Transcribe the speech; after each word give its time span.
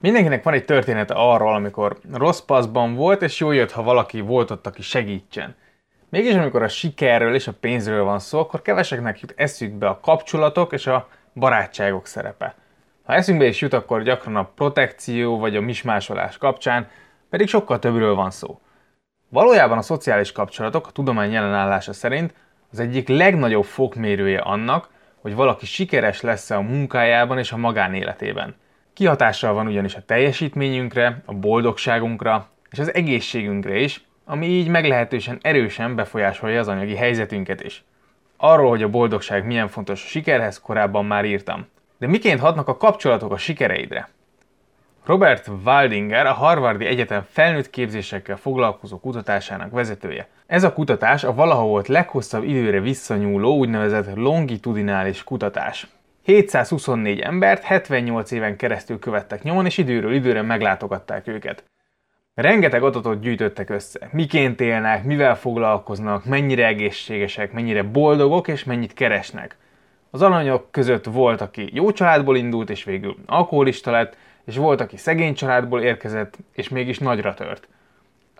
Mindenkinek 0.00 0.42
van 0.42 0.54
egy 0.54 0.64
története 0.64 1.14
arról, 1.14 1.54
amikor 1.54 1.98
rossz 2.12 2.40
paszban 2.40 2.94
volt, 2.94 3.22
és 3.22 3.40
jó 3.40 3.50
jött, 3.50 3.70
ha 3.70 3.82
valaki 3.82 4.20
volt 4.20 4.50
ott, 4.50 4.66
aki 4.66 4.82
segítsen. 4.82 5.56
Mégis 6.08 6.34
amikor 6.34 6.62
a 6.62 6.68
sikerről 6.68 7.34
és 7.34 7.46
a 7.46 7.52
pénzről 7.60 8.04
van 8.04 8.18
szó, 8.18 8.38
akkor 8.38 8.62
keveseknek 8.62 9.20
jut 9.20 9.34
eszükbe 9.36 9.88
a 9.88 10.00
kapcsolatok 10.00 10.72
és 10.72 10.86
a 10.86 11.08
barátságok 11.34 12.06
szerepe. 12.06 12.54
Ha 13.02 13.14
eszünkbe 13.14 13.46
is 13.46 13.60
jut, 13.60 13.72
akkor 13.72 14.02
gyakran 14.02 14.36
a 14.36 14.50
protekció 14.54 15.38
vagy 15.38 15.56
a 15.56 15.60
mismásolás 15.60 16.38
kapcsán, 16.38 16.88
pedig 17.30 17.48
sokkal 17.48 17.78
többről 17.78 18.14
van 18.14 18.30
szó. 18.30 18.60
Valójában 19.28 19.78
a 19.78 19.82
szociális 19.82 20.32
kapcsolatok 20.32 20.86
a 20.86 20.90
tudomány 20.90 21.32
jelenállása 21.32 21.92
szerint 21.92 22.34
az 22.72 22.80
egyik 22.80 23.08
legnagyobb 23.08 23.64
fokmérője 23.64 24.38
annak, 24.38 24.88
hogy 25.20 25.34
valaki 25.34 25.66
sikeres 25.66 26.20
lesz-e 26.20 26.56
a 26.56 26.60
munkájában 26.60 27.38
és 27.38 27.52
a 27.52 27.56
magánéletében. 27.56 28.54
Kihatással 29.00 29.52
van 29.54 29.66
ugyanis 29.66 29.94
a 29.94 30.02
teljesítményünkre, 30.06 31.22
a 31.24 31.34
boldogságunkra 31.34 32.48
és 32.70 32.78
az 32.78 32.94
egészségünkre 32.94 33.78
is, 33.78 34.04
ami 34.24 34.46
így 34.46 34.68
meglehetősen 34.68 35.38
erősen 35.42 35.94
befolyásolja 35.94 36.60
az 36.60 36.68
anyagi 36.68 36.94
helyzetünket 36.94 37.62
is. 37.62 37.84
Arról, 38.36 38.68
hogy 38.68 38.82
a 38.82 38.88
boldogság 38.88 39.46
milyen 39.46 39.68
fontos 39.68 40.04
a 40.04 40.06
sikerhez, 40.06 40.60
korábban 40.60 41.04
már 41.04 41.24
írtam. 41.24 41.66
De 41.98 42.06
miként 42.06 42.40
hatnak 42.40 42.68
a 42.68 42.76
kapcsolatok 42.76 43.32
a 43.32 43.36
sikereidre? 43.36 44.08
Robert 45.04 45.50
Waldinger 45.64 46.26
a 46.26 46.32
Harvardi 46.32 46.86
Egyetem 46.86 47.26
felnőtt 47.30 47.70
képzésekkel 47.70 48.36
foglalkozó 48.36 48.98
kutatásának 49.00 49.70
vezetője. 49.70 50.28
Ez 50.46 50.64
a 50.64 50.72
kutatás 50.72 51.24
a 51.24 51.34
valaha 51.34 51.64
volt 51.64 51.88
leghosszabb 51.88 52.44
időre 52.44 52.80
visszanyúló 52.80 53.56
úgynevezett 53.56 54.16
longitudinális 54.16 55.24
kutatás. 55.24 55.86
724 56.30 57.20
embert 57.20 57.62
78 57.62 58.30
éven 58.30 58.56
keresztül 58.56 58.98
követtek 58.98 59.42
nyomon, 59.42 59.66
és 59.66 59.78
időről 59.78 60.14
időre 60.14 60.42
meglátogatták 60.42 61.26
őket. 61.26 61.64
Rengeteg 62.34 62.82
adatot 62.82 63.20
gyűjtöttek 63.20 63.70
össze. 63.70 64.08
Miként 64.12 64.60
élnek, 64.60 65.04
mivel 65.04 65.36
foglalkoznak, 65.36 66.24
mennyire 66.24 66.66
egészségesek, 66.66 67.52
mennyire 67.52 67.82
boldogok 67.82 68.48
és 68.48 68.64
mennyit 68.64 68.94
keresnek. 68.94 69.56
Az 70.10 70.22
alanyok 70.22 70.70
között 70.70 71.04
volt, 71.04 71.40
aki 71.40 71.70
jó 71.72 71.92
családból 71.92 72.36
indult 72.36 72.70
és 72.70 72.84
végül 72.84 73.16
alkoholista 73.26 73.90
lett, 73.90 74.16
és 74.44 74.56
volt, 74.56 74.80
aki 74.80 74.96
szegény 74.96 75.34
családból 75.34 75.82
érkezett 75.82 76.38
és 76.52 76.68
mégis 76.68 76.98
nagyra 76.98 77.34
tört. 77.34 77.68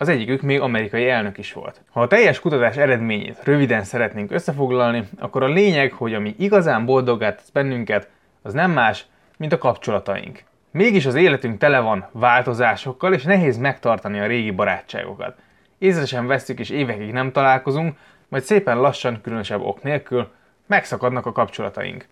Az 0.00 0.08
egyikük 0.08 0.42
még 0.42 0.60
amerikai 0.60 1.08
elnök 1.08 1.38
is 1.38 1.52
volt. 1.52 1.80
Ha 1.90 2.00
a 2.00 2.06
teljes 2.06 2.40
kutatás 2.40 2.76
eredményét 2.76 3.44
röviden 3.44 3.84
szeretnénk 3.84 4.30
összefoglalni, 4.30 5.08
akkor 5.18 5.42
a 5.42 5.46
lényeg, 5.48 5.92
hogy 5.92 6.14
ami 6.14 6.34
igazán 6.38 6.84
boldogát 6.84 7.36
tesz 7.36 7.50
bennünket, 7.50 8.08
az 8.42 8.52
nem 8.52 8.70
más, 8.70 9.06
mint 9.36 9.52
a 9.52 9.58
kapcsolataink. 9.58 10.42
Mégis 10.70 11.06
az 11.06 11.14
életünk 11.14 11.58
tele 11.58 11.78
van 11.78 12.08
változásokkal, 12.12 13.14
és 13.14 13.22
nehéz 13.22 13.58
megtartani 13.58 14.20
a 14.20 14.26
régi 14.26 14.50
barátságokat. 14.50 15.38
Észre 15.78 16.20
veszük, 16.20 16.58
és 16.58 16.70
évekig 16.70 17.12
nem 17.12 17.32
találkozunk, 17.32 17.96
majd 18.28 18.42
szépen 18.42 18.78
lassan, 18.80 19.20
különösebb 19.22 19.60
ok 19.60 19.82
nélkül 19.82 20.28
megszakadnak 20.66 21.26
a 21.26 21.32
kapcsolataink. 21.32 22.06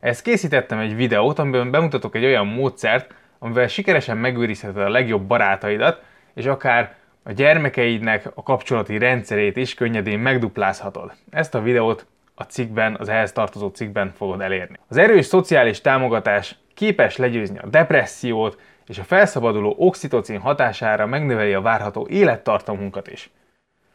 Ezt 0.00 0.22
készítettem 0.22 0.78
egy 0.78 0.96
videót, 0.96 1.38
amiben 1.38 1.70
bemutatok 1.70 2.14
egy 2.14 2.24
olyan 2.24 2.46
módszert, 2.46 3.14
amivel 3.38 3.68
sikeresen 3.68 4.16
megőrizheted 4.16 4.82
a 4.82 4.88
legjobb 4.88 5.22
barátaidat, 5.22 6.02
és 6.34 6.46
akár 6.46 6.98
a 7.22 7.32
gyermekeidnek 7.32 8.30
a 8.34 8.42
kapcsolati 8.42 8.98
rendszerét 8.98 9.56
is 9.56 9.74
könnyedén 9.74 10.18
megduplázhatod. 10.18 11.12
Ezt 11.30 11.54
a 11.54 11.62
videót 11.62 12.06
a 12.34 12.42
cikkben, 12.42 12.96
az 12.98 13.08
ehhez 13.08 13.32
tartozó 13.32 13.68
cikkben 13.68 14.12
fogod 14.16 14.40
elérni. 14.40 14.76
Az 14.88 14.96
erős 14.96 15.26
szociális 15.26 15.80
támogatás 15.80 16.58
képes 16.74 17.16
legyőzni 17.16 17.58
a 17.58 17.66
depressziót, 17.66 18.58
és 18.86 18.98
a 18.98 19.04
felszabaduló 19.04 19.74
oxitocin 19.78 20.40
hatására 20.40 21.06
megnöveli 21.06 21.52
a 21.52 21.60
várható 21.60 22.06
élettartamunkat 22.10 23.08
is. 23.08 23.30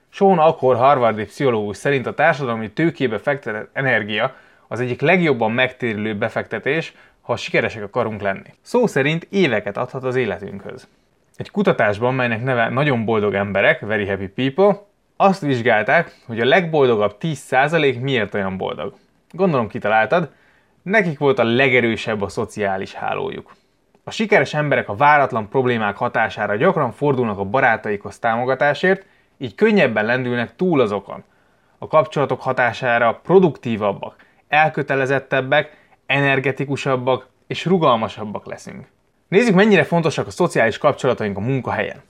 Sean 0.09 0.40
akkor 0.40 0.76
harvardi 0.76 1.26
pszichológus 1.26 1.78
szerint 1.78 2.06
a 2.06 2.14
társadalmi 2.14 2.72
tőkébe 2.72 3.18
fektetett 3.18 3.69
energia 3.74 4.36
az 4.68 4.80
egyik 4.80 5.02
legjobban 5.02 5.52
megtérülő 5.52 6.16
befektetés, 6.16 6.94
ha 7.22 7.36
sikeresek 7.36 7.84
akarunk 7.84 8.22
lenni. 8.22 8.53
Szó 8.62 8.88
szerint 8.88 9.28
éveket 9.30 9.78
adhat 9.78 10.03
az 10.03 10.16
életünkhöz. 10.16 10.88
Egy 11.38 11.51
kutatásban, 11.51 12.13
melynek 12.13 12.44
neve 12.44 12.69
Nagyon 12.69 13.06
boldog 13.06 13.34
emberek, 13.34 13.79
Very 13.79 14.07
Happy 14.07 14.28
People, 14.28 14.85
azt 15.18 15.41
vizsgálták, 15.41 16.16
hogy 16.25 16.40
a 16.40 16.46
legboldogabb 16.46 17.16
10% 17.19 18.01
miért 18.01 18.34
olyan 18.34 18.57
boldog. 18.57 18.94
Gondolom 19.31 19.68
kitaláltad, 19.68 20.31
nekik 20.81 21.19
volt 21.19 21.40
a 21.40 21.44
legerősebb 21.44 22.22
a 22.22 22.29
szociális 22.29 22.94
hálójuk. 22.94 23.56
A 24.03 24.12
sikeres 24.12 24.53
emberek 24.53 24.90
a 24.90 24.95
váratlan 24.95 25.50
problémák 25.50 25.97
hatására 25.97 26.56
gyakran 26.56 26.91
fordulnak 26.91 27.40
a 27.40 27.44
barátaikhoz 27.44 28.19
támogatásért, 28.19 29.06
így 29.38 29.56
könnyebben 29.56 30.06
lendülnek 30.06 30.56
túl 30.56 30.81
azokon. 30.81 31.24
A 31.78 31.88
kapcsolatok 31.88 32.41
hatására 32.41 33.19
produktívabbak, 33.24 34.16
elkötelezettebbek, 34.47 35.78
energetikusabbak 36.06 37.28
és 37.47 37.66
rugalmasabbak 37.66 38.45
leszünk. 38.45 38.94
Nézzük, 39.28 39.56
mennyire 39.56 39.84
fontosak 39.84 40.28
a 40.28 40.31
szociális 40.31 40.78
kapcsolataink 40.78 41.38
a 41.38 41.41
munkahelyen. 41.41 42.02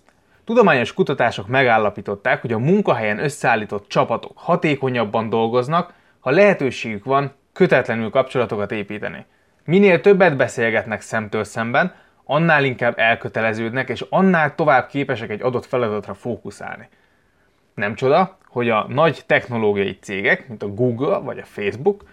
Tudományos 0.46 0.94
kutatások 0.94 1.48
megállapították, 1.48 2.42
hogy 2.42 2.54
a 2.54 2.58
munkahelyen 2.58 3.24
összeállított 3.24 3.88
csapatok 3.88 4.32
hatékonyabban 4.36 5.30
dolgoznak, 5.30 5.94
ha 6.20 6.30
lehetőségük 6.30 7.04
van 7.04 7.32
kötetlenül 7.54 8.10
kapcsolatokat 8.10 8.72
építeni. 8.72 9.26
Minél 9.66 10.02
többet 10.02 10.36
beszélgetnek 10.36 11.02
szemtől 11.02 11.44
szemben, 11.44 11.94
annál 12.24 12.64
inkább 12.64 13.00
elköteleződnek, 13.00 13.90
és 13.90 14.06
annál 14.10 14.56
tovább 14.56 14.88
képesek 14.88 15.30
egy 15.30 15.42
adott 15.42 15.66
feladatra 15.66 16.14
fókuszálni. 16.14 16.90
Nem 17.74 17.96
csoda, 17.96 18.38
hogy 18.48 18.70
a 18.70 18.86
nagy 18.90 19.24
technológiai 19.26 19.98
cégek, 20.02 20.48
mint 20.48 20.64
a 20.64 20.68
Google 20.68 21.18
vagy 21.18 21.38
a 21.38 21.46
Facebook, 21.46 22.04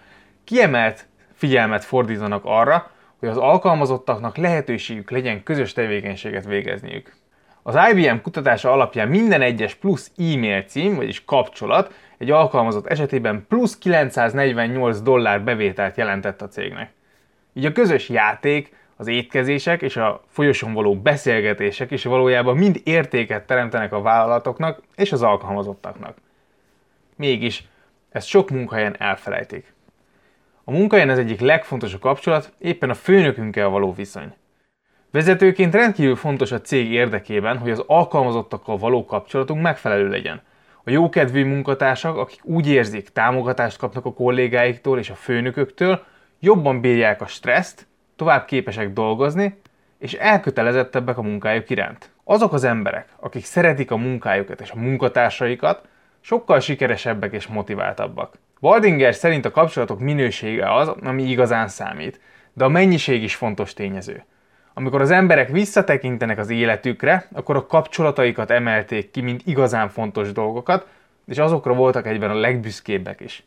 kiemelt 0.43 1.05
figyelmet 1.33 1.83
fordítanak 1.83 2.41
arra, 2.45 2.91
hogy 3.23 3.31
az 3.31 3.37
alkalmazottaknak 3.37 4.37
lehetőségük 4.37 5.11
legyen 5.11 5.43
közös 5.43 5.73
tevékenységet 5.73 6.45
végezniük. 6.45 7.15
Az 7.61 7.77
IBM 7.91 8.15
kutatása 8.21 8.71
alapján 8.71 9.07
minden 9.07 9.41
egyes 9.41 9.75
plusz 9.75 10.11
e-mail 10.17 10.61
cím, 10.61 10.95
vagyis 10.95 11.25
kapcsolat 11.25 11.93
egy 12.17 12.31
alkalmazott 12.31 12.87
esetében 12.87 13.45
plusz 13.47 13.77
948 13.77 15.01
dollár 15.01 15.43
bevételt 15.43 15.97
jelentett 15.97 16.41
a 16.41 16.47
cégnek. 16.47 16.91
Így 17.53 17.65
a 17.65 17.71
közös 17.71 18.09
játék, 18.09 18.75
az 18.95 19.07
étkezések 19.07 19.81
és 19.81 19.97
a 19.97 20.23
folyosón 20.27 20.73
való 20.73 20.95
beszélgetések 20.95 21.91
is 21.91 22.03
valójában 22.03 22.57
mind 22.57 22.81
értéket 22.83 23.45
teremtenek 23.45 23.93
a 23.93 24.01
vállalatoknak 24.01 24.81
és 24.95 25.11
az 25.11 25.21
alkalmazottaknak. 25.21 26.17
Mégis, 27.15 27.63
ezt 28.09 28.27
sok 28.27 28.49
munkahelyen 28.49 28.95
elfelejtik. 28.99 29.73
A 30.63 30.71
munkahelyen 30.71 31.09
ez 31.09 31.17
egyik 31.17 31.39
legfontosabb 31.39 32.01
kapcsolat 32.01 32.53
éppen 32.57 32.89
a 32.89 32.93
főnökünkkel 32.93 33.67
való 33.67 33.93
viszony. 33.93 34.33
Vezetőként 35.11 35.73
rendkívül 35.73 36.15
fontos 36.15 36.51
a 36.51 36.61
cég 36.61 36.91
érdekében, 36.91 37.57
hogy 37.57 37.71
az 37.71 37.83
alkalmazottakkal 37.87 38.77
való 38.77 39.05
kapcsolatunk 39.05 39.61
megfelelő 39.61 40.09
legyen. 40.09 40.41
A 40.83 40.89
jókedvű 40.89 41.45
munkatársak, 41.45 42.17
akik 42.17 42.39
úgy 42.43 42.67
érzik, 42.67 43.09
támogatást 43.09 43.77
kapnak 43.77 44.05
a 44.05 44.13
kollégáiktól 44.13 44.99
és 44.99 45.09
a 45.09 45.15
főnököktől, 45.15 46.03
jobban 46.39 46.81
bírják 46.81 47.21
a 47.21 47.25
stresszt, 47.25 47.87
tovább 48.15 48.45
képesek 48.45 48.93
dolgozni, 48.93 49.59
és 49.97 50.13
elkötelezettebbek 50.13 51.17
a 51.17 51.21
munkájuk 51.21 51.69
iránt. 51.69 52.09
Azok 52.23 52.53
az 52.53 52.63
emberek, 52.63 53.07
akik 53.19 53.45
szeretik 53.45 53.91
a 53.91 53.97
munkájukat 53.97 54.61
és 54.61 54.71
a 54.71 54.79
munkatársaikat, 54.79 55.87
sokkal 56.19 56.59
sikeresebbek 56.59 57.33
és 57.33 57.47
motiváltabbak. 57.47 58.35
Waldinger 58.63 59.15
szerint 59.15 59.45
a 59.45 59.51
kapcsolatok 59.51 59.99
minősége 59.99 60.73
az, 60.73 60.87
ami 60.87 61.23
igazán 61.23 61.67
számít, 61.67 62.19
de 62.53 62.63
a 62.63 62.67
mennyiség 62.67 63.23
is 63.23 63.35
fontos 63.35 63.73
tényező. 63.73 64.23
Amikor 64.73 65.01
az 65.01 65.11
emberek 65.11 65.49
visszatekintenek 65.49 66.37
az 66.37 66.49
életükre, 66.49 67.27
akkor 67.33 67.55
a 67.55 67.65
kapcsolataikat 67.65 68.51
emelték 68.51 69.11
ki, 69.11 69.21
mint 69.21 69.41
igazán 69.45 69.89
fontos 69.89 70.31
dolgokat, 70.31 70.87
és 71.25 71.37
azokra 71.37 71.73
voltak 71.73 72.07
egyben 72.07 72.29
a 72.29 72.39
legbüszkébbek 72.39 73.19
is. 73.21 73.43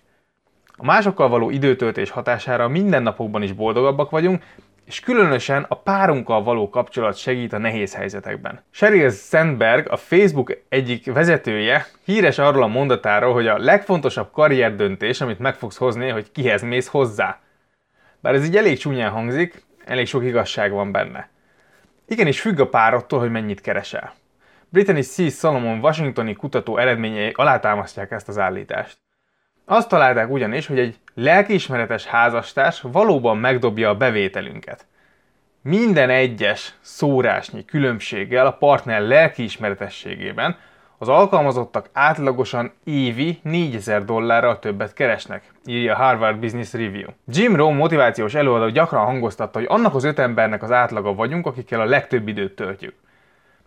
A 0.76 0.84
másokkal 0.84 1.28
való 1.28 1.50
időtöltés 1.50 2.10
hatására 2.10 2.68
mindennapokban 2.68 3.42
is 3.42 3.52
boldogabbak 3.52 4.10
vagyunk, 4.10 4.42
és 4.86 5.00
különösen 5.00 5.66
a 5.68 5.74
párunkkal 5.74 6.42
való 6.42 6.68
kapcsolat 6.68 7.16
segít 7.16 7.52
a 7.52 7.58
nehéz 7.58 7.94
helyzetekben. 7.94 8.62
Sheryl 8.70 9.10
Sandberg, 9.10 9.90
a 9.90 9.96
Facebook 9.96 10.58
egyik 10.68 11.12
vezetője, 11.12 11.86
híres 12.04 12.38
arról 12.38 12.62
a 12.62 12.66
mondatáról, 12.66 13.32
hogy 13.32 13.46
a 13.46 13.58
legfontosabb 13.58 14.30
karrierdöntés, 14.32 15.20
amit 15.20 15.38
meg 15.38 15.54
fogsz 15.54 15.76
hozni, 15.76 16.08
hogy 16.08 16.32
kihez 16.32 16.62
mész 16.62 16.86
hozzá. 16.86 17.40
Bár 18.20 18.34
ez 18.34 18.44
így 18.44 18.56
elég 18.56 18.78
csúnyán 18.78 19.10
hangzik, 19.10 19.64
elég 19.84 20.06
sok 20.06 20.24
igazság 20.24 20.72
van 20.72 20.92
benne. 20.92 21.28
Igenis 22.08 22.40
függ 22.40 22.60
a 22.60 22.68
párottól, 22.68 23.18
hogy 23.18 23.30
mennyit 23.30 23.60
keresel. 23.60 24.14
Brittany 24.68 25.02
C. 25.02 25.32
Solomon 25.32 25.78
washingtoni 25.78 26.34
kutató 26.34 26.78
eredményei 26.78 27.32
alátámasztják 27.34 28.10
ezt 28.10 28.28
az 28.28 28.38
állítást. 28.38 28.98
Azt 29.68 29.88
találták 29.88 30.30
ugyanis, 30.30 30.66
hogy 30.66 30.78
egy 30.78 30.98
lelkiismeretes 31.14 32.04
házastárs 32.04 32.80
valóban 32.80 33.38
megdobja 33.38 33.88
a 33.88 33.96
bevételünket. 33.96 34.86
Minden 35.62 36.10
egyes 36.10 36.74
szórásnyi 36.80 37.64
különbséggel 37.64 38.46
a 38.46 38.52
partner 38.52 39.00
lelkiismeretességében 39.00 40.56
az 40.98 41.08
alkalmazottak 41.08 41.88
átlagosan 41.92 42.72
évi 42.84 43.38
4000 43.42 44.04
dollárral 44.04 44.58
többet 44.58 44.92
keresnek, 44.92 45.52
írja 45.64 45.94
a 45.94 45.96
Harvard 45.96 46.38
Business 46.38 46.72
Review. 46.72 47.08
Jim 47.28 47.56
Rohn 47.56 47.74
motivációs 47.74 48.34
előadó 48.34 48.68
gyakran 48.68 49.04
hangoztatta, 49.04 49.58
hogy 49.58 49.68
annak 49.70 49.94
az 49.94 50.04
öt 50.04 50.18
embernek 50.18 50.62
az 50.62 50.72
átlaga 50.72 51.14
vagyunk, 51.14 51.46
akikkel 51.46 51.80
a 51.80 51.84
legtöbb 51.84 52.28
időt 52.28 52.56
töltjük. 52.56 52.94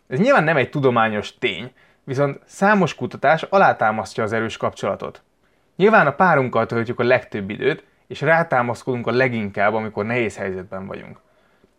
Ez 0.08 0.20
nyilván 0.20 0.44
nem 0.44 0.58
egy 0.58 0.70
tudományos 0.70 1.38
tény, 1.38 1.72
viszont 2.04 2.40
számos 2.46 2.96
kutatás 2.96 3.42
alátámasztja 3.42 4.24
az 4.24 4.34
erős 4.34 4.58
kapcsolatot. 4.58 5.24
Nyilván 5.80 6.08
a 6.08 6.12
párunkkal 6.12 6.66
töltjük 6.66 7.00
a 7.00 7.04
legtöbb 7.04 7.50
időt, 7.50 7.84
és 8.08 8.22
rátámaszkodunk 8.22 9.08
a 9.08 9.12
leginkább, 9.12 9.74
amikor 9.74 10.06
nehéz 10.06 10.38
helyzetben 10.38 10.88
vagyunk. 10.88 11.20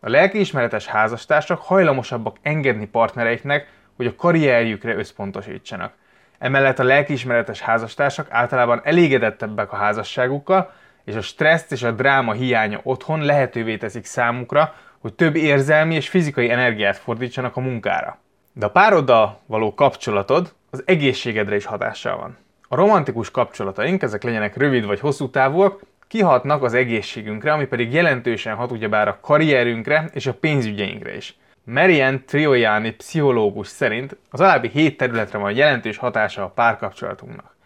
A 0.01 0.09
lelkiismeretes 0.09 0.87
házastársak 0.87 1.61
hajlamosabbak 1.61 2.37
engedni 2.43 2.87
partnereiknek, 2.87 3.67
hogy 3.97 4.07
a 4.07 4.15
karrierjükre 4.15 4.95
összpontosítsanak. 4.95 5.93
Emellett 6.39 6.79
a 6.79 6.85
lelkiismeretes 6.85 7.61
házastársak 7.61 8.27
általában 8.31 8.81
elégedettebbek 8.85 9.73
a 9.73 9.77
házasságukkal, 9.77 10.73
és 11.05 11.15
a 11.15 11.21
stresszt 11.21 11.73
és 11.73 11.83
a 11.83 11.93
dráma 11.93 12.33
hiánya 12.33 12.81
otthon 12.83 13.25
lehetővé 13.25 13.77
teszik 13.77 14.05
számukra, 14.05 14.75
hogy 14.99 15.15
több 15.15 15.37
érzelmi 15.37 15.95
és 15.95 16.09
fizikai 16.09 16.51
energiát 16.51 16.97
fordítsanak 16.97 17.57
a 17.57 17.61
munkára. 17.61 18.19
De 18.53 18.67
a 18.67 18.71
pároddal 18.71 19.41
való 19.47 19.75
kapcsolatod 19.75 20.55
az 20.71 20.83
egészségedre 20.87 21.57
is 21.57 21.65
hatással 21.65 22.17
van. 22.17 22.37
A 22.73 22.77
romantikus 22.77 23.31
kapcsolataink, 23.31 24.03
ezek 24.03 24.23
legyenek 24.23 24.57
rövid 24.57 24.87
vagy 24.87 25.01
hosszú 25.01 25.31
távúak, 25.31 25.81
kihatnak 26.09 26.63
az 26.63 26.75
egészségünkre, 26.75 27.53
ami 27.53 27.67
pedig 27.67 27.93
jelentősen 27.93 28.55
hat 28.55 28.71
ugyebár 28.71 29.09
a 29.09 29.19
karrierünkre 29.21 30.11
és 30.13 30.27
a 30.27 30.35
pénzügyeinkre 30.35 31.17
is. 31.17 31.37
Marianne 31.65 32.21
Triojáni 32.27 32.91
pszichológus 32.91 33.67
szerint 33.67 34.17
az 34.31 34.41
alábbi 34.41 34.69
hét 34.69 34.97
területre 34.97 35.39
van 35.39 35.53
jelentős 35.53 35.97
hatása 35.97 36.45
a 36.45 36.49
párkapcsolatunknak. 36.49 37.57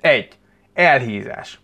1. 0.00 0.28
Elhízás. 0.74 1.60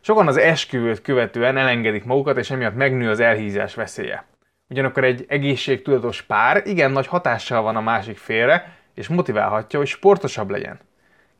Sokan 0.00 0.26
az 0.26 0.36
esküvőt 0.36 1.02
követően 1.02 1.56
elengedik 1.56 2.04
magukat, 2.04 2.36
és 2.36 2.50
emiatt 2.50 2.74
megnő 2.74 3.10
az 3.10 3.20
elhízás 3.20 3.74
veszélye. 3.74 4.24
Ugyanakkor 4.68 5.04
egy 5.04 5.24
egészségtudatos 5.28 6.22
pár 6.22 6.62
igen 6.64 6.90
nagy 6.90 7.06
hatással 7.06 7.62
van 7.62 7.76
a 7.76 7.80
másik 7.80 8.18
félre, 8.18 8.76
és 8.94 9.08
motiválhatja, 9.08 9.78
hogy 9.78 9.88
sportosabb 9.88 10.50
legyen. 10.50 10.80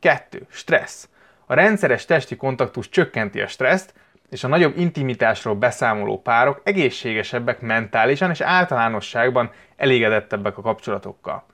2. 0.01 0.45
Stressz. 0.49 1.09
A 1.45 1.53
rendszeres 1.53 2.05
testi 2.05 2.35
kontaktus 2.35 2.89
csökkenti 2.89 3.41
a 3.41 3.47
stresszt, 3.47 3.93
és 4.29 4.43
a 4.43 4.47
nagyobb 4.47 4.77
intimitásról 4.77 5.55
beszámoló 5.55 6.21
párok 6.21 6.61
egészségesebbek 6.63 7.61
mentálisan 7.61 8.29
és 8.29 8.41
általánosságban 8.41 9.51
elégedettebbek 9.75 10.57
a 10.57 10.61
kapcsolatokkal. 10.61 11.45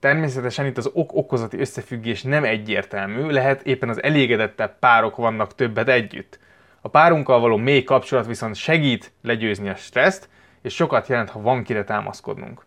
Természetesen 0.00 0.66
itt 0.66 0.76
az 0.76 0.90
ok-okozati 0.92 1.58
összefüggés 1.58 2.22
nem 2.22 2.44
egyértelmű, 2.44 3.30
lehet 3.30 3.62
éppen 3.62 3.88
az 3.88 4.02
elégedettebb 4.02 4.78
párok 4.78 5.16
vannak 5.16 5.54
többet 5.54 5.88
együtt. 5.88 6.38
A 6.80 6.88
párunkkal 6.88 7.40
való 7.40 7.56
mély 7.56 7.82
kapcsolat 7.82 8.26
viszont 8.26 8.54
segít 8.54 9.12
legyőzni 9.22 9.68
a 9.68 9.74
stresszt, 9.74 10.28
és 10.62 10.74
sokat 10.74 11.08
jelent, 11.08 11.30
ha 11.30 11.40
van 11.40 11.62
kire 11.62 11.84
támaszkodnunk. 11.84 12.64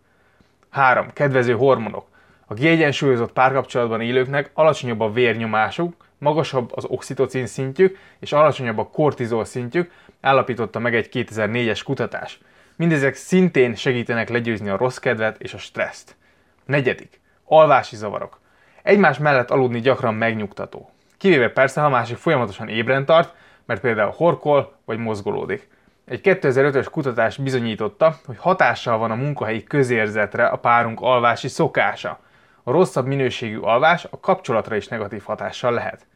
3. 0.70 1.12
Kedvező 1.12 1.52
hormonok. 1.52 2.09
A 2.50 2.54
kiegyensúlyozott 2.54 3.32
párkapcsolatban 3.32 4.00
élőknek 4.00 4.50
alacsonyabb 4.54 5.00
a 5.00 5.12
vérnyomásuk, 5.12 5.94
magasabb 6.18 6.70
az 6.74 6.84
oxitocin 6.84 7.46
szintjük 7.46 7.98
és 8.18 8.32
alacsonyabb 8.32 8.78
a 8.78 8.88
kortizol 8.88 9.44
szintjük, 9.44 9.92
állapította 10.20 10.78
meg 10.78 10.94
egy 10.94 11.08
2004-es 11.12 11.80
kutatás. 11.84 12.40
Mindezek 12.76 13.14
szintén 13.14 13.74
segítenek 13.74 14.28
legyőzni 14.28 14.68
a 14.68 14.76
rossz 14.76 14.96
kedvet 14.96 15.40
és 15.40 15.54
a 15.54 15.58
stresszt. 15.58 16.16
Negyedik. 16.64 17.20
Alvási 17.44 17.96
zavarok. 17.96 18.40
Egymás 18.82 19.18
mellett 19.18 19.50
aludni 19.50 19.80
gyakran 19.80 20.14
megnyugtató. 20.14 20.90
Kivéve 21.18 21.48
persze, 21.48 21.80
ha 21.80 21.88
másik 21.88 22.16
folyamatosan 22.16 22.68
ébren 22.68 23.04
tart, 23.04 23.34
mert 23.66 23.80
például 23.80 24.12
horkol 24.16 24.76
vagy 24.84 24.98
mozgolódik. 24.98 25.68
Egy 26.04 26.20
2005-ös 26.22 26.86
kutatás 26.90 27.36
bizonyította, 27.36 28.16
hogy 28.26 28.38
hatással 28.38 28.98
van 28.98 29.10
a 29.10 29.14
munkahelyi 29.14 29.64
közérzetre 29.64 30.46
a 30.46 30.56
párunk 30.56 31.00
alvási 31.00 31.48
szokása. 31.48 32.28
A 32.62 32.70
rosszabb 32.70 33.06
minőségű 33.06 33.58
alvás 33.58 34.06
a 34.10 34.20
kapcsolatra 34.20 34.76
is 34.76 34.88
negatív 34.88 35.22
hatással 35.22 35.72
lehet. 35.72 36.06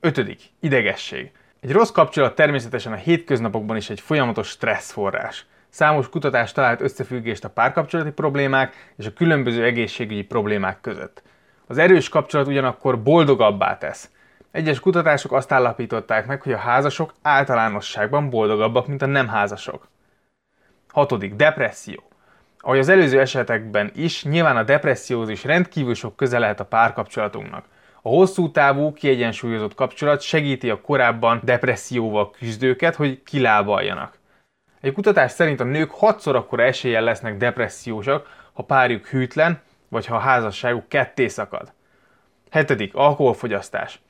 Ötödik, 0.00 0.40
idegesség. 0.60 1.32
Egy 1.60 1.72
rossz 1.72 1.90
kapcsolat 1.90 2.34
természetesen 2.34 2.92
a 2.92 2.96
hétköznapokban 2.96 3.76
is 3.76 3.90
egy 3.90 4.00
folyamatos 4.00 4.48
stresszforrás. 4.48 5.46
Számos 5.68 6.08
kutatás 6.08 6.52
talált 6.52 6.80
összefüggést 6.80 7.44
a 7.44 7.50
párkapcsolati 7.50 8.10
problémák 8.10 8.92
és 8.96 9.06
a 9.06 9.12
különböző 9.12 9.64
egészségügyi 9.64 10.22
problémák 10.22 10.80
között. 10.80 11.22
Az 11.66 11.78
erős 11.78 12.08
kapcsolat 12.08 12.46
ugyanakkor 12.46 13.02
boldogabbá 13.02 13.78
tesz. 13.78 14.10
Egyes 14.50 14.80
kutatások 14.80 15.32
azt 15.32 15.52
állapították 15.52 16.26
meg, 16.26 16.42
hogy 16.42 16.52
a 16.52 16.56
házasok 16.58 17.14
általánosságban 17.22 18.30
boldogabbak, 18.30 18.86
mint 18.86 19.02
a 19.02 19.06
nem 19.06 19.28
házasok. 19.28 19.88
Hatodik, 20.88 21.34
depresszió. 21.34 22.09
Ahogy 22.60 22.78
az 22.78 22.88
előző 22.88 23.20
esetekben 23.20 23.90
is, 23.94 24.24
nyilván 24.24 24.56
a 24.56 24.62
depresszióhoz 24.62 25.28
is 25.28 25.44
rendkívül 25.44 25.94
sok 25.94 26.16
köze 26.16 26.38
lehet 26.38 26.60
a 26.60 26.64
párkapcsolatunknak. 26.64 27.64
A 28.02 28.08
hosszú 28.08 28.50
távú, 28.50 28.92
kiegyensúlyozott 28.92 29.74
kapcsolat 29.74 30.20
segíti 30.20 30.70
a 30.70 30.80
korábban 30.80 31.40
depresszióval 31.44 32.30
küzdőket, 32.30 32.94
hogy 32.94 33.22
kilábaljanak. 33.22 34.18
Egy 34.80 34.92
kutatás 34.92 35.32
szerint 35.32 35.60
a 35.60 35.64
nők 35.64 35.90
hatszor 35.90 36.36
akkora 36.36 36.62
eséllyel 36.62 37.02
lesznek 37.02 37.36
depressziósak, 37.36 38.26
ha 38.52 38.62
párjuk 38.62 39.06
hűtlen, 39.06 39.60
vagy 39.88 40.06
ha 40.06 40.14
a 40.14 40.18
házasságuk 40.18 40.88
ketté 40.88 41.28
szakad. 41.28 41.72
Hetedik, 42.50 42.94
alkoholfogyasztás. 42.94 44.00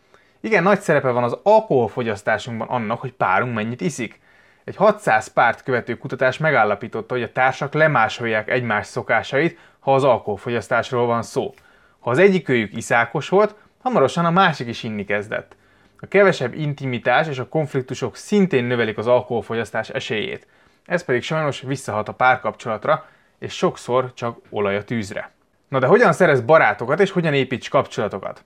Igen, 0.41 0.62
nagy 0.62 0.81
szerepe 0.81 1.11
van 1.11 1.23
az 1.23 1.38
alkoholfogyasztásunkban 1.43 2.69
annak, 2.69 3.00
hogy 3.00 3.12
párunk 3.12 3.55
mennyit 3.55 3.81
iszik. 3.81 4.19
Egy 4.64 4.76
600 4.76 5.28
párt 5.28 5.62
követő 5.62 5.96
kutatás 5.96 6.38
megállapította, 6.38 7.14
hogy 7.14 7.22
a 7.22 7.32
társak 7.32 7.74
lemásolják 7.74 8.50
egymás 8.50 8.86
szokásait, 8.86 9.58
ha 9.78 9.94
az 9.94 10.04
alkoholfogyasztásról 10.04 11.06
van 11.06 11.22
szó. 11.22 11.54
Ha 11.98 12.10
az 12.10 12.18
egyikőjük 12.18 12.76
iszákos 12.76 13.28
volt, 13.28 13.54
hamarosan 13.82 14.24
a 14.24 14.30
másik 14.30 14.68
is 14.68 14.82
inni 14.82 15.04
kezdett. 15.04 15.56
A 16.00 16.06
kevesebb 16.06 16.54
intimitás 16.54 17.28
és 17.28 17.38
a 17.38 17.48
konfliktusok 17.48 18.16
szintén 18.16 18.64
növelik 18.64 18.98
az 18.98 19.06
alkoholfogyasztás 19.06 19.88
esélyét. 19.88 20.46
Ez 20.86 21.04
pedig 21.04 21.22
sajnos 21.22 21.60
visszahat 21.60 22.08
a 22.08 22.12
párkapcsolatra, 22.12 23.06
és 23.38 23.56
sokszor 23.56 24.12
csak 24.14 24.38
olaj 24.50 24.76
a 24.76 24.84
tűzre. 24.84 25.30
Na 25.68 25.78
de 25.78 25.86
hogyan 25.86 26.12
szerez 26.12 26.40
barátokat 26.40 27.00
és 27.00 27.10
hogyan 27.10 27.34
építs 27.34 27.69
kapcsolatokat? 27.69 28.44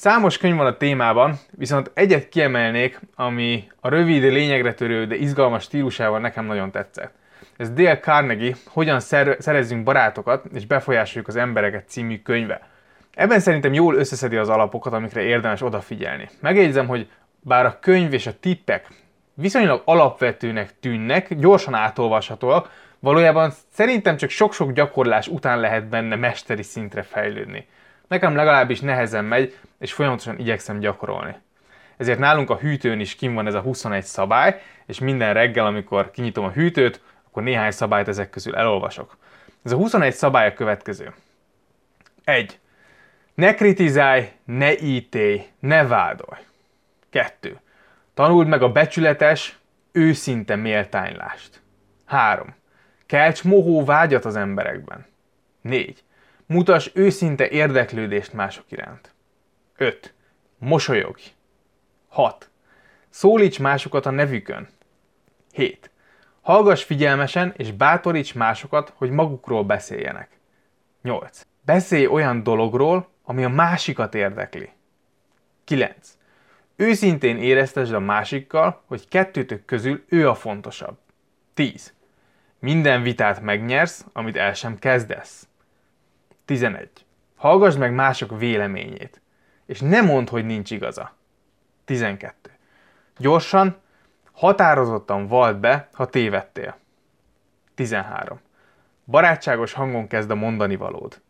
Számos 0.00 0.38
könyv 0.38 0.56
van 0.56 0.66
a 0.66 0.76
témában, 0.76 1.38
viszont 1.50 1.90
egyet 1.94 2.28
kiemelnék, 2.28 3.00
ami 3.14 3.68
a 3.80 3.88
rövid, 3.88 4.22
lényegre 4.22 4.74
törő, 4.74 5.06
de 5.06 5.14
izgalmas 5.14 5.62
stílusával 5.62 6.20
nekem 6.20 6.44
nagyon 6.44 6.70
tetszett. 6.70 7.14
Ez 7.56 7.70
Dale 7.70 7.98
Carnegie, 7.98 8.54
Hogyan 8.66 9.00
szerezzünk 9.38 9.84
barátokat 9.84 10.44
és 10.54 10.66
befolyásoljuk 10.66 11.28
az 11.28 11.36
embereket 11.36 11.88
című 11.88 12.18
könyve. 12.22 12.60
Ebben 13.14 13.40
szerintem 13.40 13.72
jól 13.72 13.94
összeszedi 13.94 14.36
az 14.36 14.48
alapokat, 14.48 14.92
amikre 14.92 15.22
érdemes 15.22 15.62
odafigyelni. 15.62 16.28
Megjegyzem, 16.40 16.86
hogy 16.86 17.10
bár 17.40 17.66
a 17.66 17.78
könyv 17.80 18.12
és 18.12 18.26
a 18.26 18.38
tippek 18.40 18.86
viszonylag 19.34 19.82
alapvetőnek 19.84 20.78
tűnnek, 20.80 21.34
gyorsan 21.34 21.74
átolvashatóak, 21.74 22.70
valójában 22.98 23.52
szerintem 23.72 24.16
csak 24.16 24.30
sok-sok 24.30 24.72
gyakorlás 24.72 25.28
után 25.28 25.60
lehet 25.60 25.88
benne 25.88 26.16
mesteri 26.16 26.62
szintre 26.62 27.02
fejlődni. 27.02 27.66
Nekem 28.08 28.36
legalábbis 28.36 28.80
nehezen 28.80 29.24
megy, 29.24 29.54
és 29.80 29.92
folyamatosan 29.92 30.38
igyekszem 30.38 30.78
gyakorolni. 30.78 31.36
Ezért 31.96 32.18
nálunk 32.18 32.50
a 32.50 32.56
hűtőn 32.56 33.00
is 33.00 33.14
kim 33.14 33.34
van 33.34 33.46
ez 33.46 33.54
a 33.54 33.60
21 33.60 34.04
szabály, 34.04 34.62
és 34.86 34.98
minden 34.98 35.34
reggel, 35.34 35.66
amikor 35.66 36.10
kinyitom 36.10 36.44
a 36.44 36.50
hűtőt, 36.50 37.02
akkor 37.26 37.42
néhány 37.42 37.70
szabályt 37.70 38.08
ezek 38.08 38.30
közül 38.30 38.56
elolvasok. 38.56 39.16
Ez 39.64 39.72
a 39.72 39.76
21 39.76 40.14
szabály 40.14 40.46
a 40.46 40.52
következő. 40.52 41.12
1. 42.24 42.58
Ne 43.34 43.54
kritizálj, 43.54 44.28
ne 44.44 44.78
ítélj, 44.78 45.42
ne 45.58 45.86
vádolj. 45.86 46.40
2. 47.10 47.60
Tanuld 48.14 48.46
meg 48.46 48.62
a 48.62 48.72
becsületes, 48.72 49.58
őszinte 49.92 50.56
méltánylást. 50.56 51.62
3. 52.04 52.54
Kelts 53.06 53.44
mohó 53.44 53.84
vágyat 53.84 54.24
az 54.24 54.36
emberekben. 54.36 55.06
4. 55.60 56.02
Mutas 56.46 56.90
őszinte 56.94 57.48
érdeklődést 57.48 58.32
mások 58.32 58.64
iránt. 58.68 59.14
5. 59.80 60.14
Mosolyogj. 60.58 61.22
6. 62.08 62.50
Szólíts 63.08 63.58
másokat 63.58 64.06
a 64.06 64.10
nevükön. 64.10 64.68
7. 65.52 65.90
Hallgass 66.40 66.84
figyelmesen 66.84 67.54
és 67.56 67.72
bátoríts 67.72 68.34
másokat, 68.34 68.92
hogy 68.96 69.10
magukról 69.10 69.64
beszéljenek. 69.64 70.38
8. 71.02 71.46
Beszélj 71.64 72.06
olyan 72.06 72.42
dologról, 72.42 73.08
ami 73.22 73.44
a 73.44 73.48
másikat 73.48 74.14
érdekli. 74.14 74.70
9. 75.64 76.18
Őszintén 76.76 77.36
éreztesd 77.36 77.92
a 77.92 78.00
másikkal, 78.00 78.82
hogy 78.86 79.08
kettőtök 79.08 79.64
közül 79.64 80.04
ő 80.08 80.28
a 80.28 80.34
fontosabb. 80.34 80.98
10. 81.54 81.92
Minden 82.58 83.02
vitát 83.02 83.40
megnyersz, 83.40 84.04
amit 84.12 84.36
el 84.36 84.54
sem 84.54 84.78
kezdesz. 84.78 85.48
11. 86.44 86.88
Hallgass 87.36 87.76
meg 87.76 87.92
mások 87.92 88.38
véleményét, 88.38 89.20
és 89.70 89.80
ne 89.80 90.00
mondd, 90.00 90.28
hogy 90.28 90.44
nincs 90.44 90.70
igaza. 90.70 91.16
12. 91.84 92.50
Gyorsan, 93.16 93.76
határozottan 94.32 95.26
vald 95.26 95.56
be, 95.56 95.88
ha 95.92 96.06
tévedtél. 96.06 96.76
13. 97.74 98.40
Barátságos 99.04 99.72
hangon 99.72 100.06
kezd 100.06 100.30
a 100.30 100.34
mondani 100.34 100.76
valód. 100.76 101.20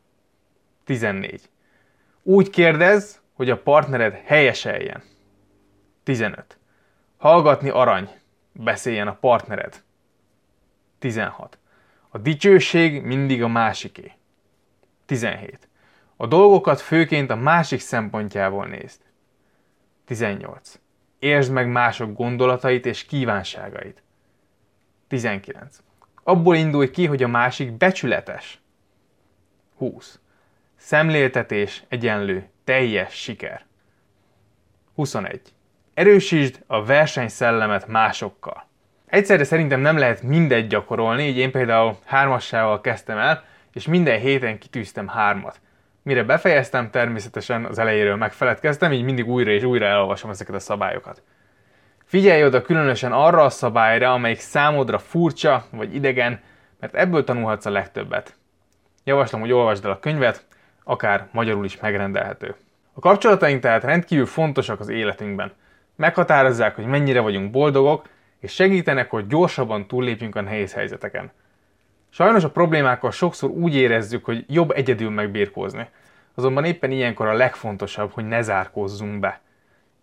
14. 0.85 1.51
Úgy 2.23 2.51
kérdez, 2.51 3.21
hogy 3.33 3.51
a 3.51 3.63
partnered 3.63 4.15
helyeseljen. 4.25 5.03
15. 6.03 6.59
Hallgatni 7.17 7.69
arany, 7.69 8.11
beszéljen 8.53 9.09
a 9.09 9.15
partnered. 9.15 9.83
16. 10.99 11.59
A 12.09 12.19
dicsőség 12.19 13.03
mindig 13.03 13.43
a 13.43 13.49
másiké. 13.49 14.13
17. 15.07 15.70
A 16.21 16.27
dolgokat 16.27 16.81
főként 16.81 17.31
a 17.31 17.37
másik 17.37 17.81
szempontjából 17.81 18.67
nézd. 18.67 19.00
18. 20.05 20.81
Értsd 21.19 21.53
meg 21.53 21.69
mások 21.69 22.17
gondolatait 22.17 22.87
és 22.87 23.05
kívánságait. 23.05 24.03
19. 25.09 25.79
Abból 26.23 26.57
indulj 26.57 26.91
ki, 26.91 27.07
hogy 27.07 27.23
a 27.23 27.29
másik 27.29 27.73
becsületes. 27.73 28.61
20. 29.77 30.21
Szemléltetés 30.77 31.85
egyenlő 31.89 32.49
teljes 32.65 33.15
siker. 33.15 33.65
21. 34.95 35.41
Erősítsd 35.95 36.62
a 36.67 36.85
versenyszellemet 36.85 37.87
másokkal. 37.87 38.67
Egyszerre 39.07 39.45
szerintem 39.45 39.81
nem 39.81 39.99
lehet 39.99 40.23
mindegy 40.23 40.67
gyakorolni, 40.67 41.27
így 41.27 41.39
én 41.39 41.50
például 41.50 41.97
hármassával 42.05 42.81
kezdtem 42.81 43.19
el, 43.19 43.45
és 43.73 43.87
minden 43.87 44.21
héten 44.21 44.59
kitűztem 44.59 45.09
hármat. 45.09 45.61
Mire 46.02 46.23
befejeztem, 46.23 46.90
természetesen 46.90 47.64
az 47.64 47.78
elejéről 47.78 48.16
megfeledkeztem, 48.16 48.92
így 48.92 49.04
mindig 49.04 49.28
újra 49.28 49.50
és 49.50 49.62
újra 49.62 49.87
elolvasom 49.87 50.30
ezeket 50.30 50.54
a 50.54 50.61
szabályokat. 50.61 51.23
Figyelj 52.04 52.45
oda 52.45 52.62
különösen 52.62 53.12
arra 53.12 53.42
a 53.42 53.50
szabályra, 53.50 54.12
amelyik 54.12 54.38
számodra 54.38 54.99
furcsa 54.99 55.64
vagy 55.71 55.95
idegen, 55.95 56.40
mert 56.80 56.95
ebből 56.95 57.25
tanulhatsz 57.25 57.66
a 57.66 57.71
legtöbbet. 57.71 58.35
Javaslom, 59.04 59.40
hogy 59.40 59.52
olvasd 59.52 59.85
el 59.85 59.90
a 59.90 59.99
könyvet, 59.99 60.45
akár 60.85 61.28
magyarul 61.33 61.64
is 61.64 61.80
megrendelhető. 61.80 62.54
A 62.92 63.00
kapcsolataink 63.00 63.61
tehát 63.61 63.85
rendkívül 63.85 64.26
fontosak 64.26 64.80
az 64.80 64.88
életünkben. 64.88 65.52
Meghatározzák, 65.97 66.75
hogy 66.75 66.87
mennyire 66.87 67.21
vagyunk 67.21 67.50
boldogok, 67.50 68.09
és 68.38 68.52
segítenek, 68.52 69.11
hogy 69.11 69.26
gyorsabban 69.26 69.87
túllépjünk 69.87 70.37
a 70.37 70.40
nehéz 70.40 70.73
helyzeteken. 70.73 71.33
Sajnos 72.11 72.45
a 72.45 72.50
problémákkal 72.50 73.11
sokszor 73.11 73.50
úgy 73.50 73.75
érezzük, 73.75 74.25
hogy 74.25 74.45
jobb 74.49 74.71
egyedül 74.71 75.11
megbírkózni. 75.11 75.88
Azonban 76.35 76.64
éppen 76.64 76.90
ilyenkor 76.90 77.26
a 77.26 77.33
legfontosabb, 77.33 78.11
hogy 78.12 78.29
ne 78.29 78.43
zárkózzunk 78.43 79.21
be. 79.21 79.40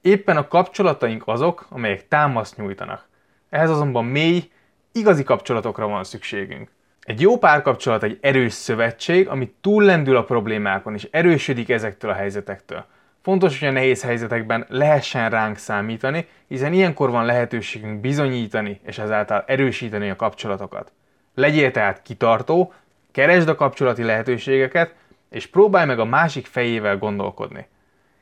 Éppen 0.01 0.37
a 0.37 0.47
kapcsolataink 0.47 1.23
azok, 1.25 1.65
amelyek 1.69 2.07
támaszt 2.07 2.57
nyújtanak. 2.57 3.07
Ehhez 3.49 3.69
azonban 3.69 4.05
mély, 4.05 4.51
igazi 4.91 5.23
kapcsolatokra 5.23 5.87
van 5.87 6.03
szükségünk. 6.03 6.71
Egy 7.01 7.21
jó 7.21 7.37
párkapcsolat 7.37 8.03
egy 8.03 8.17
erős 8.21 8.53
szövetség, 8.53 9.27
ami 9.27 9.53
túllendül 9.61 10.15
a 10.15 10.23
problémákon 10.23 10.93
és 10.93 11.07
erősödik 11.11 11.69
ezektől 11.69 12.11
a 12.11 12.13
helyzetektől. 12.13 12.85
Fontos, 13.21 13.59
hogy 13.59 13.67
a 13.67 13.71
nehéz 13.71 14.03
helyzetekben 14.03 14.65
lehessen 14.69 15.29
ránk 15.29 15.57
számítani, 15.57 16.27
hiszen 16.47 16.73
ilyenkor 16.73 17.09
van 17.09 17.25
lehetőségünk 17.25 18.01
bizonyítani 18.01 18.79
és 18.83 18.97
ezáltal 18.97 19.43
erősíteni 19.47 20.09
a 20.09 20.15
kapcsolatokat. 20.15 20.91
Legyél 21.37 21.71
tehát 21.71 22.01
kitartó, 22.01 22.73
keresd 23.11 23.47
a 23.47 23.55
kapcsolati 23.55 24.03
lehetőségeket, 24.03 24.95
és 25.29 25.47
próbálj 25.47 25.85
meg 25.85 25.99
a 25.99 26.05
másik 26.05 26.45
fejével 26.45 26.97
gondolkodni. 26.97 27.67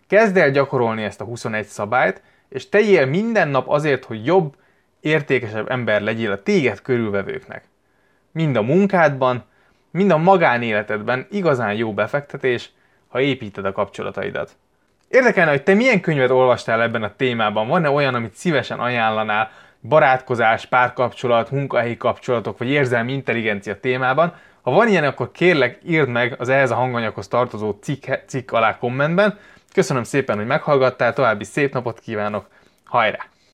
Kezd 0.08 0.38
el 0.38 0.52
gyakorolni 0.52 1.04
ezt 1.04 1.22
a 1.22 1.26
21 1.26 1.66
szabályt, 1.66 2.22
és 2.50 2.70
tegyél 2.70 3.06
minden 3.06 3.48
nap 3.48 3.70
azért, 3.70 4.06
hogy 4.06 4.26
jobb, 4.26 4.56
értékesebb 5.00 5.72
ember 5.72 6.02
legyél 6.02 6.32
a 6.32 6.44
téged 6.44 6.82
körülvevőknek. 6.82 7.64
Mind 8.32 8.56
a 8.56 8.62
munkádban, 8.62 9.44
mind 9.92 10.12
a 10.12 10.18
magánéletedben 10.18 11.28
igazán 11.32 11.74
jó 11.74 11.94
befektetés, 11.94 12.72
ha 13.08 13.20
építed 13.20 13.66
a 13.66 13.72
kapcsolataidat. 13.72 14.56
Érdekelne, 15.08 15.52
hogy 15.52 15.64
te 15.64 15.74
milyen 15.74 16.02
könyvet 16.02 16.30
olvastál 16.30 16.82
ebben 16.82 17.04
a 17.04 17.16
témában? 17.16 17.68
Van-e 17.68 17.90
olyan, 17.90 18.16
amit 18.16 18.36
szívesen 18.36 18.80
ajánlanál 18.80 19.52
barátkozás, 19.88 20.65
párkapcsolat, 20.65 21.51
munkahelyi 21.51 21.98
kapcsolatok 21.98 22.58
vagy 22.58 22.70
érzelmi 22.70 23.13
intelligencia 23.13 23.80
témában? 23.80 24.34
Ha 24.62 24.72
van 24.72 24.88
ilyen, 24.88 25.04
akkor 25.04 25.32
kérlek 25.32 25.80
írd 25.86 26.10
meg 26.10 26.36
az 26.39 26.50
ehhez 26.50 26.72
a 26.72 26.75
hanganyaghoz 26.75 27.27
tartozó 27.27 27.72
cikk, 27.82 28.08
cikk 28.25 28.51
alá 28.51 28.77
kommentben. 28.77 29.38
Köszönöm 29.74 30.04
szépen, 30.04 30.38
hogy 30.38 30.46
meghallgattál, 30.46 31.13
további 31.13 31.44
szép 31.44 31.74
napot 31.74 32.00
kívánok, 32.00 32.48
hajrá! 32.84 33.35